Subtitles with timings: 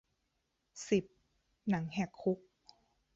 [0.87, 1.05] สิบ
[1.69, 2.39] หนังแหกคุก